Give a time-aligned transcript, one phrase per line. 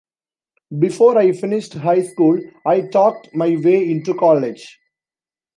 [0.79, 4.79] Before I finished high school, I talked my way into college.